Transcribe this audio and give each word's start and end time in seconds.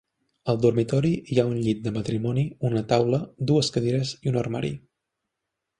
Al 0.53 0.61
dormitori 0.61 1.11
hi 1.33 1.37
ha 1.41 1.45
un 1.49 1.59
llit 1.67 1.85
de 1.89 1.93
matrimoni, 1.99 2.47
una 2.71 2.85
taula, 2.95 3.23
dues 3.53 3.73
cadires 3.77 4.19
i 4.27 4.35
un 4.35 4.45
armari. 4.45 4.75